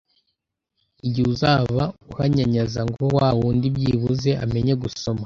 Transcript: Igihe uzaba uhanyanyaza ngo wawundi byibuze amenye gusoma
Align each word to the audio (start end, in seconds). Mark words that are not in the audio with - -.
Igihe 1.05 1.27
uzaba 1.33 1.83
uhanyanyaza 2.11 2.81
ngo 2.89 3.03
wawundi 3.17 3.65
byibuze 3.75 4.29
amenye 4.43 4.73
gusoma 4.83 5.19